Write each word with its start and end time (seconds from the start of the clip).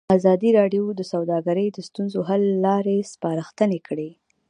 ازادي 0.17 0.49
راډیو 0.59 0.83
د 0.99 1.01
سوداګري 1.13 1.67
د 1.71 1.77
ستونزو 1.87 2.19
حل 2.29 2.43
لارې 2.65 2.97
سپارښتنې 3.13 3.79
کړي. 3.87 4.09